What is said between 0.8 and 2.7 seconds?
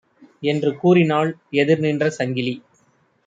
கூறினாள் எதிர் நின்ற சங்கிலி.